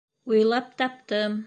Уйлап 0.31 0.67
таптым!!! 0.83 1.33